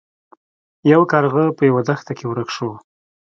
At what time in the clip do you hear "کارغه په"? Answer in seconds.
1.11-1.63